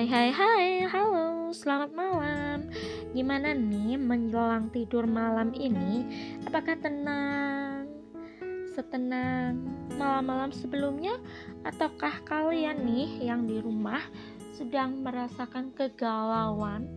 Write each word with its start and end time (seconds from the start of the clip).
Hai 0.00 0.08
hai 0.08 0.30
hai, 0.32 0.66
halo, 0.88 1.52
selamat 1.52 1.92
malam 1.92 2.72
Gimana 3.12 3.52
nih 3.52 4.00
menjelang 4.00 4.72
tidur 4.72 5.04
malam 5.04 5.52
ini? 5.52 6.08
Apakah 6.48 6.72
tenang? 6.80 7.84
Setenang 8.72 9.60
malam-malam 10.00 10.56
sebelumnya? 10.56 11.20
Ataukah 11.68 12.24
kalian 12.24 12.80
nih 12.80 13.28
yang 13.28 13.44
di 13.44 13.60
rumah 13.60 14.00
sedang 14.56 15.04
merasakan 15.04 15.68
kegalauan? 15.76 16.88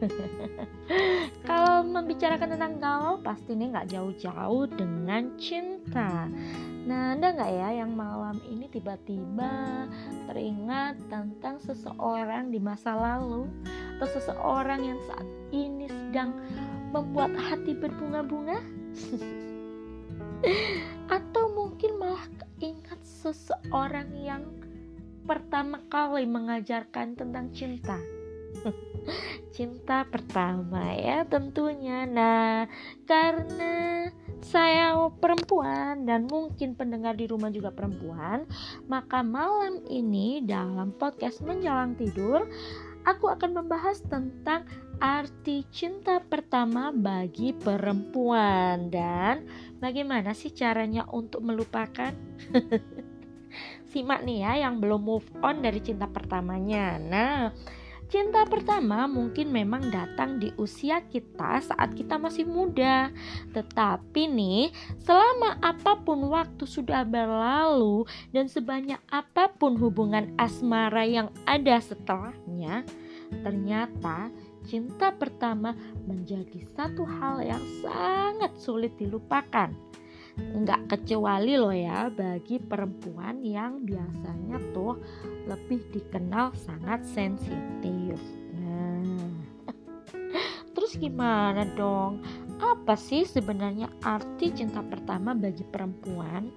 Kalau 1.44 1.84
membicarakan 1.84 2.56
tentang 2.56 2.80
galau, 2.80 3.20
pasti 3.20 3.52
nih 3.52 3.68
nggak 3.68 3.92
jauh-jauh 3.92 4.64
dengan 4.64 5.36
cinta 5.36 6.24
Nah, 6.80 7.12
ada 7.12 7.36
nggak 7.36 7.52
ya 7.52 7.84
yang 7.84 7.92
malam 7.92 8.40
ini 8.48 8.64
tiba-tiba 8.72 9.84
teringat 10.24 10.96
tentang 11.12 11.60
seseorang 11.60 12.48
di 12.48 12.56
masa 12.56 12.96
lalu 12.96 13.44
atau 14.00 14.08
seseorang 14.08 14.80
yang 14.80 15.00
saat 15.04 15.28
ini 15.52 15.92
sedang 15.92 16.32
membuat 16.88 17.36
hati 17.36 17.76
berbunga-bunga? 17.76 18.64
atau 21.16 21.52
mungkin 21.52 22.00
malah 22.00 22.24
ingat 22.64 23.00
seseorang 23.04 24.16
yang 24.16 24.48
pertama 25.28 25.84
kali 25.92 26.24
mengajarkan 26.24 27.12
tentang 27.12 27.52
cinta? 27.52 28.00
cinta 29.56 30.06
pertama 30.08 30.94
ya 30.94 31.26
tentunya. 31.26 32.06
Nah, 32.06 32.66
karena 33.04 34.06
saya 34.40 34.96
perempuan 35.20 36.08
dan 36.08 36.24
mungkin 36.26 36.72
pendengar 36.72 37.14
di 37.14 37.28
rumah 37.28 37.52
juga 37.52 37.70
perempuan, 37.74 38.48
maka 38.88 39.20
malam 39.20 39.84
ini 39.86 40.40
dalam 40.40 40.96
podcast 40.96 41.44
Menjelang 41.44 41.94
Tidur, 41.94 42.48
aku 43.04 43.28
akan 43.28 43.62
membahas 43.62 44.00
tentang 44.04 44.64
arti 45.00 45.64
cinta 45.72 46.20
pertama 46.20 46.92
bagi 46.92 47.56
perempuan 47.56 48.92
dan 48.92 49.48
bagaimana 49.80 50.36
sih 50.36 50.52
caranya 50.52 51.08
untuk 51.08 51.40
melupakan. 51.40 52.12
Simak 53.90 54.22
nih 54.22 54.46
ya 54.46 54.52
yang 54.68 54.78
belum 54.78 55.02
move 55.02 55.26
on 55.42 55.66
dari 55.66 55.82
cinta 55.82 56.06
pertamanya. 56.06 56.94
Nah, 57.00 57.50
Cinta 58.10 58.42
pertama 58.42 59.06
mungkin 59.06 59.54
memang 59.54 59.86
datang 59.86 60.42
di 60.42 60.50
usia 60.58 60.98
kita 60.98 61.62
saat 61.62 61.94
kita 61.94 62.18
masih 62.18 62.42
muda. 62.42 63.06
Tetapi 63.54 64.26
nih, 64.26 64.74
selama 64.98 65.54
apa 65.62 65.94
pun 66.02 66.18
waktu 66.26 66.66
sudah 66.66 67.06
berlalu 67.06 68.02
dan 68.34 68.50
sebanyak 68.50 68.98
apa 69.14 69.54
pun 69.54 69.78
hubungan 69.78 70.34
asmara 70.42 71.06
yang 71.06 71.30
ada 71.46 71.78
setelahnya, 71.78 72.82
ternyata 73.46 74.34
cinta 74.66 75.14
pertama 75.14 75.78
menjadi 76.02 76.66
satu 76.74 77.06
hal 77.06 77.46
yang 77.46 77.62
sangat 77.78 78.50
sulit 78.58 78.90
dilupakan 78.98 79.70
nggak 80.38 80.90
kecuali 80.90 81.54
loh 81.58 81.74
ya 81.74 82.08
bagi 82.12 82.62
perempuan 82.62 83.42
yang 83.42 83.82
biasanya 83.82 84.58
tuh 84.72 84.98
lebih 85.48 85.82
dikenal 85.90 86.54
sangat 86.54 87.02
sensitif. 87.06 88.18
Nah, 88.54 89.30
terus 90.74 90.94
gimana 90.96 91.66
dong? 91.74 92.22
Apa 92.60 92.94
sih 92.94 93.24
sebenarnya 93.24 93.88
arti 94.04 94.52
cinta 94.52 94.84
pertama 94.84 95.32
bagi 95.32 95.64
perempuan? 95.64 96.52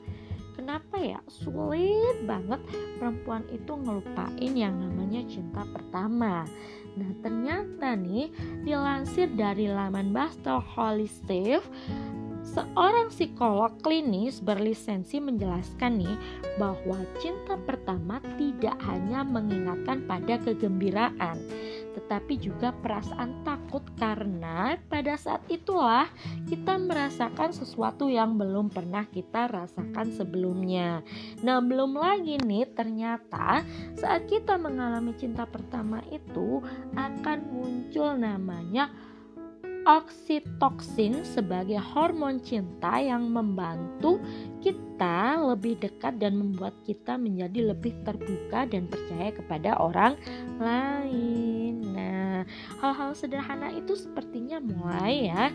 Kenapa 0.53 0.95
ya 1.01 1.19
sulit 1.27 2.23
banget 2.29 2.61
perempuan 3.01 3.43
itu 3.49 3.73
ngelupain 3.73 4.53
yang 4.53 4.77
namanya 4.79 5.25
cinta 5.25 5.65
pertama? 5.65 6.45
Nah 6.93 7.11
ternyata 7.25 7.97
nih 7.97 8.29
dilansir 8.61 9.33
dari 9.33 9.65
laman 9.65 10.13
Bastel 10.13 10.61
Holistic 10.61 11.65
Seorang 12.43 13.07
psikolog 13.07 13.79
klinis 13.79 14.43
berlisensi 14.43 15.23
menjelaskan 15.23 15.95
nih 15.95 16.17
bahwa 16.59 16.99
cinta 17.23 17.55
pertama 17.55 18.19
tidak 18.35 18.75
hanya 18.83 19.23
mengingatkan 19.23 20.03
pada 20.03 20.35
kegembiraan, 20.43 21.39
tetapi 21.95 22.35
juga 22.43 22.75
perasaan 22.75 23.47
takut 23.47 23.81
karena 23.95 24.75
pada 24.91 25.15
saat 25.15 25.39
itulah 25.47 26.11
kita 26.51 26.75
merasakan 26.75 27.55
sesuatu 27.55 28.11
yang 28.11 28.35
belum 28.35 28.67
pernah 28.67 29.07
kita 29.07 29.47
rasakan 29.47 30.11
sebelumnya. 30.11 30.99
Nah, 31.47 31.63
belum 31.63 31.95
lagi 31.95 32.43
nih 32.43 32.67
ternyata 32.75 33.63
saat 33.95 34.27
kita 34.27 34.59
mengalami 34.59 35.15
cinta 35.15 35.47
pertama 35.47 36.03
itu 36.11 36.59
akan 36.91 37.39
muncul 37.55 38.19
namanya 38.19 38.91
oksitoksin 39.83 41.27
sebagai 41.27 41.79
hormon 41.79 42.39
cinta 42.39 42.99
yang 42.99 43.27
membantu 43.27 44.19
kita 44.63 45.35
lebih 45.43 45.75
dekat 45.83 46.15
dan 46.23 46.39
membuat 46.39 46.71
kita 46.87 47.19
menjadi 47.19 47.75
lebih 47.75 47.91
terbuka 48.07 48.63
dan 48.63 48.87
percaya 48.87 49.29
kepada 49.35 49.75
orang 49.75 50.15
lain. 50.55 51.83
Nah, 51.91 52.47
hal-hal 52.79 53.11
sederhana 53.11 53.75
itu 53.75 53.95
sepertinya 53.99 54.63
mulai 54.63 55.27
ya. 55.27 55.51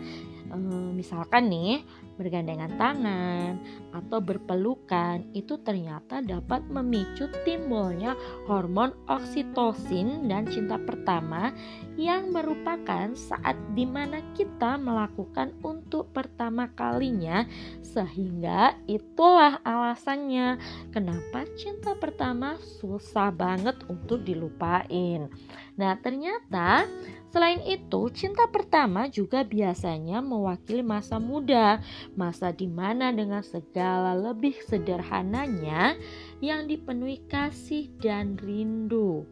E, 0.49 0.57
misalkan 0.93 1.47
nih, 1.49 1.85
bergandengan 2.19 2.75
tangan 2.75 3.55
atau 3.95 4.19
berpelukan 4.19 5.23
itu 5.31 5.55
ternyata 5.63 6.19
dapat 6.19 6.67
memicu 6.67 7.31
timbulnya 7.47 8.11
hormon 8.43 8.91
oksitosin 9.07 10.27
dan 10.27 10.43
cinta 10.43 10.75
pertama 10.75 11.55
yang 11.95 12.35
merupakan 12.35 13.15
saat 13.15 13.55
di 13.71 13.87
mana 13.87 14.19
kita 14.35 14.75
melakukan 14.75 15.55
untuk 15.63 16.11
pertama 16.11 16.67
kalinya 16.75 17.47
sehingga 17.79 18.75
itulah 18.91 19.63
alasannya 19.63 20.59
kenapa 20.91 21.47
cinta 21.55 21.95
pertama 21.95 22.59
susah 22.59 23.31
banget 23.31 23.79
untuk 23.87 24.27
dilupain 24.27 25.31
nah 25.79 25.95
ternyata 25.95 26.83
Selain 27.29 27.61
itu, 27.61 28.09
cinta 28.09 28.49
pertama 28.49 29.05
juga 29.05 29.45
biasanya 29.45 30.17
mewakili 30.17 30.81
masa 30.81 31.21
muda, 31.21 31.77
masa 32.17 32.49
di 32.49 32.65
mana 32.65 33.13
dengan 33.13 33.45
segala 33.45 34.17
lebih 34.17 34.57
sederhananya 34.65 35.93
yang 36.41 36.65
dipenuhi 36.65 37.21
kasih 37.29 37.93
dan 38.01 38.33
rindu. 38.33 39.29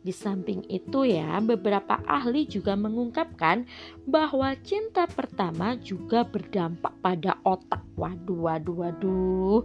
Di 0.00 0.10
samping 0.10 0.64
itu 0.66 1.06
ya, 1.06 1.38
beberapa 1.44 2.00
ahli 2.08 2.48
juga 2.48 2.74
mengungkapkan 2.74 3.68
bahwa 4.08 4.56
cinta 4.64 5.06
pertama 5.06 5.76
juga 5.78 6.24
berdampak 6.26 6.96
pada 7.04 7.38
otak. 7.44 7.84
Waduh, 7.94 8.50
waduh, 8.50 8.76
waduh. 8.80 9.60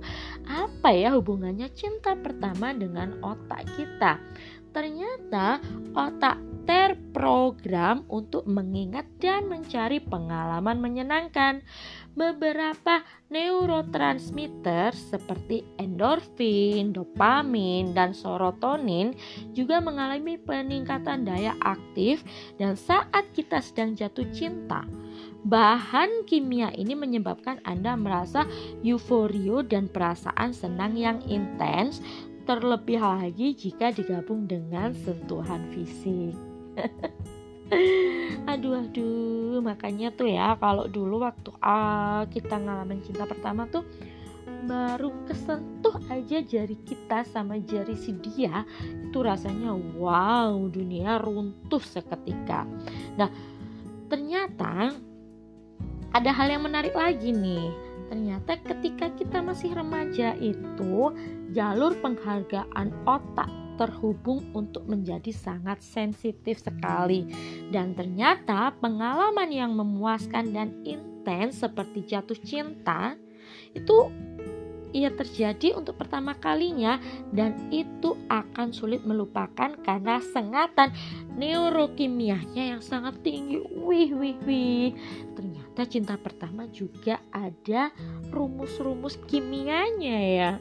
Apa 0.45 0.91
ya 0.91 1.15
hubungannya 1.15 1.71
cinta 1.71 2.13
pertama 2.19 2.75
dengan 2.75 3.15
otak 3.23 3.63
kita? 3.79 4.19
Ternyata 4.75 5.63
otak 5.95 6.35
terprogram 6.65 8.03
untuk 8.09 8.43
mengingat 8.49 9.05
dan 9.21 9.47
mencari 9.47 10.01
pengalaman 10.01 10.81
menyenangkan. 10.81 11.61
Beberapa 12.15 13.03
neurotransmitter 13.27 14.95
seperti 14.95 15.67
endorfin, 15.75 16.95
dopamin, 16.95 17.91
dan 17.91 18.15
serotonin 18.15 19.11
juga 19.51 19.83
mengalami 19.83 20.39
peningkatan 20.39 21.27
daya 21.27 21.53
aktif 21.59 22.23
dan 22.55 22.79
saat 22.79 23.27
kita 23.35 23.59
sedang 23.59 23.99
jatuh 23.99 24.27
cinta. 24.31 24.87
Bahan 25.43 26.23
kimia 26.25 26.71
ini 26.73 26.95
menyebabkan 26.95 27.59
Anda 27.67 27.99
merasa 27.99 28.47
euforia 28.81 29.61
dan 29.67 29.91
perasaan 29.91 30.55
senang 30.55 30.95
yang 30.95 31.19
intens 31.27 31.99
terlebih 32.45 33.01
lagi 33.01 33.57
jika 33.57 33.89
digabung 33.89 34.45
dengan 34.45 34.93
sentuhan 34.93 35.65
fisik. 35.73 36.37
aduh 38.45 38.77
aduh 38.77 39.57
makanya 39.65 40.13
tuh 40.13 40.29
ya 40.29 40.53
kalau 40.61 40.85
dulu 40.85 41.25
waktu 41.25 41.49
uh, 41.57 42.29
kita 42.29 42.61
ngalamin 42.61 43.01
cinta 43.01 43.25
pertama 43.25 43.65
tuh 43.65 43.81
baru 44.65 45.09
kesentuh 45.25 45.97
aja 46.09 46.41
jari 46.45 46.77
kita 46.85 47.25
sama 47.25 47.57
jari 47.57 47.97
si 47.97 48.13
dia 48.21 48.61
itu 49.09 49.17
rasanya 49.17 49.73
wow 49.97 50.53
dunia 50.69 51.17
runtuh 51.17 51.81
seketika 51.81 52.69
nah 53.17 53.29
ternyata 54.05 54.93
ada 56.13 56.31
hal 56.31 56.47
yang 56.47 56.63
menarik 56.63 56.93
lagi 56.93 57.33
nih 57.33 57.84
ternyata 58.09 58.57
ketika 58.61 59.09
kita 59.13 59.41
masih 59.41 59.73
remaja 59.73 60.37
itu 60.37 61.13
jalur 61.51 61.97
penghargaan 61.99 62.93
otak 63.05 63.49
terhubung 63.75 64.55
untuk 64.55 64.87
menjadi 64.87 65.35
sangat 65.35 65.83
sensitif 65.83 66.63
sekali 66.63 67.27
dan 67.69 67.91
ternyata 67.91 68.71
pengalaman 68.79 69.51
yang 69.51 69.75
memuaskan 69.75 70.55
dan 70.55 70.71
intens 70.87 71.59
seperti 71.59 72.07
jatuh 72.07 72.39
cinta 72.39 73.19
itu 73.75 74.07
ia 74.95 75.11
terjadi 75.11 75.75
untuk 75.75 75.99
pertama 75.99 76.39
kalinya 76.39 77.03
dan 77.35 77.67
itu 77.67 78.15
akan 78.31 78.71
sulit 78.71 79.03
melupakan 79.03 79.75
karena 79.83 80.23
sengatan 80.23 80.95
neurokimianya 81.35 82.71
yang 82.71 82.79
sangat 82.79 83.19
tinggi. 83.19 83.59
Wih, 83.75 84.15
wih, 84.15 84.39
wih. 84.47 84.95
Ternyata 85.75 85.91
cinta 85.91 86.15
pertama 86.15 86.63
juga 86.71 87.19
ada 87.35 87.91
rumus-rumus 88.31 89.19
kimianya 89.27 90.17
ya. 90.23 90.51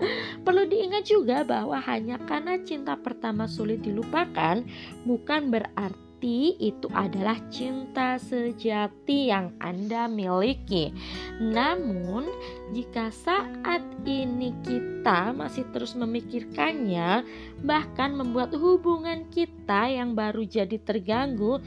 Perlu 0.48 0.64
diingat 0.64 1.04
juga 1.04 1.44
bahwa 1.44 1.76
hanya 1.84 2.16
karena 2.24 2.56
cinta 2.64 2.96
pertama 2.96 3.44
sulit 3.44 3.84
dilupakan 3.84 4.64
bukan 5.04 5.52
berarti 5.52 6.56
itu 6.56 6.88
adalah 6.96 7.36
cinta 7.52 8.16
sejati 8.16 9.28
yang 9.28 9.52
Anda 9.60 10.08
miliki. 10.08 10.96
Namun, 11.36 12.24
jika 12.72 13.12
saat 13.12 13.84
ini 14.08 14.56
kita 14.64 15.36
masih 15.36 15.68
terus 15.76 15.92
memikirkannya, 15.92 17.24
bahkan 17.64 18.16
membuat 18.16 18.56
hubungan 18.56 19.28
kita 19.28 19.92
yang 19.92 20.16
baru 20.16 20.44
jadi 20.48 20.80
terganggu, 20.80 21.60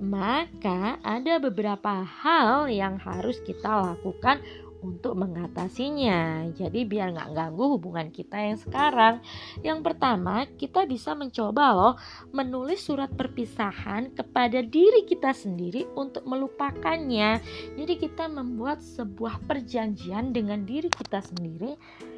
maka 0.00 0.96
ada 1.04 1.36
beberapa 1.36 2.00
hal 2.02 2.72
yang 2.72 2.96
harus 2.96 3.36
kita 3.44 3.68
lakukan 3.94 4.40
untuk 4.80 5.12
mengatasinya. 5.16 6.48
Jadi 6.56 6.88
biar 6.88 7.12
nggak 7.12 7.32
ganggu 7.36 7.64
hubungan 7.76 8.08
kita 8.08 8.36
yang 8.40 8.58
sekarang. 8.58 9.14
Yang 9.60 9.80
pertama, 9.84 10.48
kita 10.56 10.88
bisa 10.88 11.12
mencoba 11.12 11.64
loh 11.76 11.94
menulis 12.32 12.80
surat 12.80 13.12
perpisahan 13.12 14.16
kepada 14.16 14.64
diri 14.64 15.04
kita 15.04 15.36
sendiri 15.36 15.86
untuk 15.94 16.24
melupakannya. 16.24 17.40
Jadi 17.76 17.94
kita 18.00 18.26
membuat 18.26 18.80
sebuah 18.80 19.44
perjanjian 19.44 20.32
dengan 20.32 20.64
diri 20.64 20.88
kita 20.88 21.20
sendiri 21.20 21.76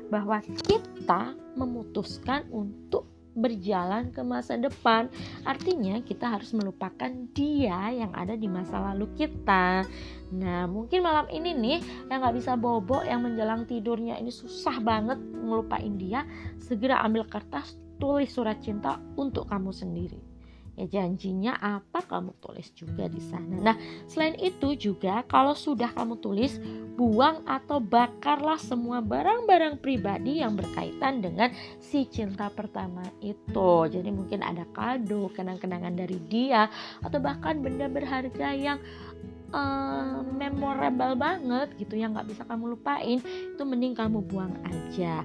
bahwa 0.08 0.38
kita 0.44 1.32
memutuskan 1.56 2.44
untuk 2.52 3.11
berjalan 3.36 4.10
ke 4.10 4.20
masa 4.24 4.56
depan. 4.56 5.08
Artinya 5.44 6.00
kita 6.00 6.38
harus 6.38 6.52
melupakan 6.56 7.10
dia 7.32 7.92
yang 7.92 8.12
ada 8.16 8.36
di 8.36 8.48
masa 8.48 8.80
lalu 8.92 9.08
kita. 9.16 9.84
Nah 10.32 10.64
mungkin 10.66 11.04
malam 11.04 11.28
ini 11.28 11.52
nih 11.52 11.78
yang 12.08 12.24
nggak 12.24 12.36
bisa 12.40 12.56
bobo 12.56 13.04
yang 13.04 13.24
menjelang 13.24 13.68
tidurnya 13.68 14.16
ini 14.16 14.32
susah 14.32 14.80
banget 14.80 15.20
ngelupain 15.20 15.94
dia. 16.00 16.24
Segera 16.62 17.04
ambil 17.04 17.28
kertas 17.28 17.76
tulis 18.00 18.32
surat 18.32 18.58
cinta 18.58 18.98
untuk 19.14 19.46
kamu 19.46 19.70
sendiri 19.70 20.31
ya 20.72 20.88
janjinya 20.88 21.56
apa 21.60 22.00
kamu 22.04 22.32
tulis 22.40 22.72
juga 22.72 23.06
di 23.08 23.20
sana. 23.20 23.72
Nah, 23.72 23.76
selain 24.08 24.36
itu 24.40 24.72
juga 24.76 25.20
kalau 25.28 25.52
sudah 25.52 25.92
kamu 25.92 26.16
tulis, 26.18 26.56
buang 26.96 27.44
atau 27.44 27.80
bakarlah 27.80 28.60
semua 28.60 29.00
barang-barang 29.04 29.80
pribadi 29.80 30.40
yang 30.40 30.56
berkaitan 30.56 31.20
dengan 31.20 31.52
si 31.80 32.08
cinta 32.08 32.48
pertama 32.48 33.04
itu. 33.20 33.88
Jadi 33.88 34.08
mungkin 34.08 34.40
ada 34.40 34.64
kado, 34.72 35.28
kenang-kenangan 35.32 35.92
dari 35.92 36.16
dia 36.28 36.68
atau 37.04 37.18
bahkan 37.20 37.60
benda 37.60 37.88
berharga 37.88 38.52
yang 38.56 38.80
uh, 39.52 40.24
memorable 40.24 41.14
banget 41.14 41.68
gitu 41.78 42.00
yang 42.00 42.16
nggak 42.16 42.32
bisa 42.32 42.42
kamu 42.48 42.74
lupain 42.74 43.20
itu 43.22 43.62
mending 43.62 43.94
kamu 43.94 44.24
buang 44.24 44.52
aja 44.66 45.22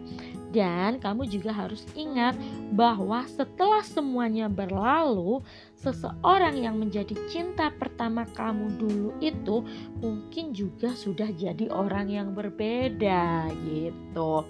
dan 0.58 0.98
kamu 0.98 1.30
juga 1.30 1.54
harus 1.54 1.86
ingat 1.94 2.34
bahwa 2.74 3.22
setelah 3.30 3.86
semuanya 3.86 4.50
berlalu, 4.50 5.46
seseorang 5.78 6.58
yang 6.58 6.82
menjadi 6.82 7.14
cinta 7.30 7.70
pertama 7.70 8.26
kamu 8.34 8.74
dulu 8.82 9.10
itu 9.22 9.62
mungkin 10.02 10.58
juga 10.58 10.98
sudah 10.98 11.30
jadi 11.30 11.70
orang 11.70 12.10
yang 12.10 12.34
berbeda 12.34 13.54
gitu. 13.70 14.50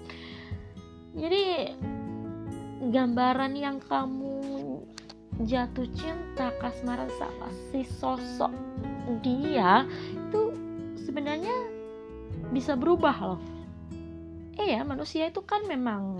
Jadi 1.12 1.76
gambaran 2.88 3.52
yang 3.52 3.76
kamu 3.84 4.40
jatuh 5.44 5.86
cinta 5.92 6.48
kasmaran 6.56 7.12
sama 7.20 7.52
si 7.68 7.84
sosok 7.84 8.50
dia 9.20 9.84
itu 10.16 10.56
sebenarnya 11.04 11.52
bisa 12.50 12.74
berubah 12.74 13.14
loh 13.20 13.57
ya 14.64 14.82
manusia 14.82 15.30
itu 15.30 15.42
kan 15.46 15.66
memang 15.66 16.18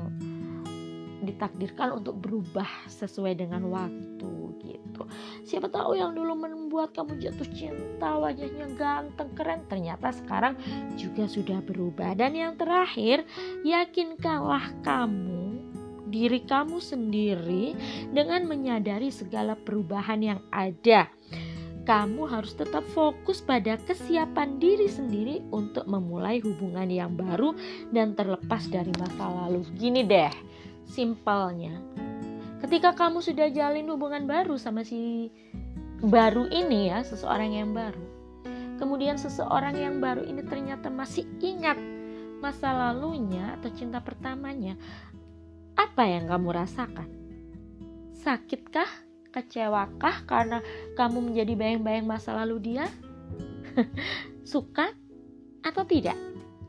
ditakdirkan 1.23 1.99
untuk 1.99 2.23
berubah 2.23 2.67
sesuai 2.89 3.37
dengan 3.37 3.67
waktu 3.69 4.33
gitu. 4.65 5.03
Siapa 5.45 5.69
tahu 5.69 5.99
yang 5.99 6.17
dulu 6.17 6.35
membuat 6.35 6.97
kamu 6.97 7.21
jatuh 7.21 7.49
cinta, 7.53 8.17
wajahnya 8.17 8.71
ganteng, 8.79 9.31
keren, 9.37 9.61
ternyata 9.69 10.15
sekarang 10.15 10.57
juga 10.97 11.29
sudah 11.29 11.61
berubah. 11.61 12.17
Dan 12.17 12.33
yang 12.39 12.57
terakhir, 12.57 13.29
yakinkanlah 13.67 14.73
kamu 14.81 15.61
diri 16.09 16.41
kamu 16.41 16.81
sendiri 16.81 17.77
dengan 18.17 18.49
menyadari 18.49 19.13
segala 19.13 19.53
perubahan 19.53 20.21
yang 20.25 20.41
ada 20.49 21.13
kamu 21.89 22.29
harus 22.29 22.53
tetap 22.53 22.85
fokus 22.93 23.41
pada 23.41 23.81
kesiapan 23.81 24.61
diri 24.61 24.93
sendiri 24.93 25.41
untuk 25.49 25.89
memulai 25.89 26.37
hubungan 26.45 26.85
yang 26.85 27.17
baru 27.17 27.57
dan 27.97 28.13
terlepas 28.13 28.69
dari 28.69 28.93
masa 29.01 29.25
lalu. 29.25 29.65
Gini 29.73 30.05
deh, 30.05 30.29
simpelnya. 30.85 31.73
Ketika 32.61 32.93
kamu 32.93 33.25
sudah 33.25 33.49
jalin 33.49 33.89
hubungan 33.89 34.29
baru 34.29 34.61
sama 34.61 34.85
si 34.85 35.33
baru 36.05 36.45
ini 36.53 36.93
ya, 36.93 37.01
seseorang 37.01 37.57
yang 37.57 37.73
baru. 37.73 38.05
Kemudian 38.77 39.17
seseorang 39.17 39.81
yang 39.81 39.97
baru 40.05 40.29
ini 40.29 40.45
ternyata 40.45 40.93
masih 40.93 41.25
ingat 41.41 41.81
masa 42.45 42.69
lalunya 42.69 43.57
atau 43.57 43.73
cinta 43.73 44.05
pertamanya. 44.05 44.77
Apa 45.73 46.05
yang 46.05 46.29
kamu 46.29 46.53
rasakan? 46.53 47.09
Sakitkah? 48.13 49.08
Kecewakah 49.29 50.25
karena 50.25 50.65
kamu 50.97 51.33
menjadi 51.33 51.53
bayang-bayang 51.53 52.09
masa 52.09 52.33
lalu 52.33 52.75
dia? 52.75 52.87
Suka 54.53 54.91
atau 55.61 55.85
tidak? 55.85 56.17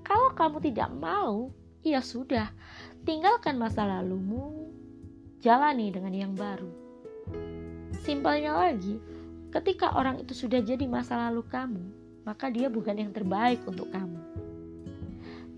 Kalau 0.03 0.33
kamu 0.33 0.57
tidak 0.65 0.89
mau, 0.91 1.53
ya 1.85 2.01
sudah, 2.01 2.49
tinggalkan 3.05 3.61
masa 3.61 3.85
lalumu, 3.85 4.73
jalani 5.39 5.93
dengan 5.93 6.11
yang 6.11 6.33
baru. 6.33 6.69
Simpelnya 8.03 8.57
lagi, 8.57 8.97
ketika 9.53 9.93
orang 9.93 10.17
itu 10.17 10.33
sudah 10.33 10.65
jadi 10.65 10.83
masa 10.89 11.29
lalu 11.29 11.45
kamu, 11.45 11.83
maka 12.25 12.49
dia 12.49 12.67
bukan 12.73 12.97
yang 12.97 13.13
terbaik 13.13 13.61
untuk 13.69 13.93
kamu. 13.93 14.28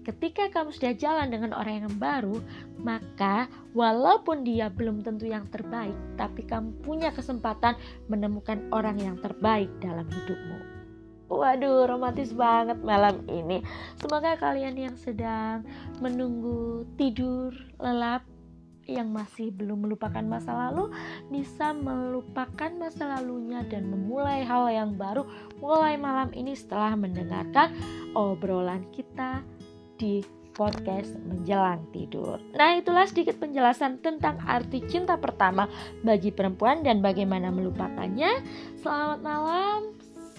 Ketika 0.02 0.50
kamu 0.50 0.74
sudah 0.74 0.98
jalan 0.98 1.30
dengan 1.30 1.54
orang 1.54 1.86
yang 1.86 1.96
baru, 2.02 2.42
maka 2.82 3.46
walaupun 3.78 4.42
dia 4.42 4.74
belum 4.74 5.06
tentu 5.06 5.30
yang 5.30 5.46
terbaik, 5.54 5.94
tapi 6.18 6.42
kamu 6.42 6.74
punya 6.82 7.14
kesempatan 7.14 7.78
menemukan 8.10 8.66
orang 8.74 8.98
yang 8.98 9.18
terbaik 9.22 9.70
dalam 9.78 10.10
hidupmu. 10.10 10.58
Waduh, 11.32 11.88
romantis 11.88 12.34
banget 12.36 12.82
malam 12.84 13.24
ini. 13.30 13.64
Semoga 14.02 14.36
kalian 14.36 14.76
yang 14.76 14.96
sedang 15.00 15.64
menunggu 16.04 16.84
tidur 17.00 17.56
lelap 17.80 18.26
yang 18.90 19.14
masih 19.14 19.54
belum 19.54 19.88
melupakan 19.88 20.26
masa 20.26 20.52
lalu 20.52 20.92
bisa 21.32 21.72
melupakan 21.72 22.72
masa 22.76 23.08
lalunya 23.18 23.64
dan 23.70 23.88
memulai 23.88 24.44
hal 24.44 24.68
yang 24.68 25.00
baru 25.00 25.24
mulai 25.64 25.96
malam 25.96 26.34
ini 26.36 26.58
setelah 26.58 26.98
mendengarkan 27.00 27.72
obrolan 28.18 28.84
kita 28.92 29.46
di 30.02 30.26
podcast 30.58 31.14
menjelang 31.24 31.86
tidur. 31.94 32.42
Nah, 32.58 32.76
itulah 32.76 33.06
sedikit 33.06 33.38
penjelasan 33.38 34.02
tentang 34.02 34.42
arti 34.44 34.84
cinta 34.90 35.16
pertama 35.16 35.70
bagi 36.02 36.34
perempuan 36.34 36.82
dan 36.82 37.00
bagaimana 37.00 37.54
melupakannya. 37.54 38.42
Selamat 38.82 39.20
malam. 39.22 39.80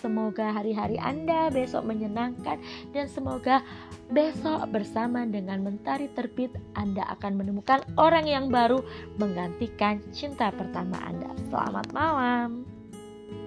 Semoga 0.02 0.50
hari-hari 0.50 0.98
Anda 0.98 1.46
besok 1.54 1.86
menyenangkan 1.86 2.58
dan 2.90 3.06
semoga 3.06 3.62
besok 4.10 4.66
bersama 4.74 5.22
dengan 5.22 5.62
mentari 5.62 6.10
terbit 6.10 6.50
Anda 6.74 7.06
akan 7.14 7.38
menemukan 7.38 7.86
orang 7.94 8.26
yang 8.26 8.50
baru 8.50 8.82
menggantikan 9.22 10.02
cinta 10.10 10.50
pertama 10.50 10.98
Anda. 11.06 11.30
Selamat 11.46 11.86
malam. 11.94 12.66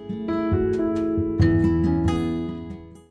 thank 0.06 0.30
you 0.30 0.45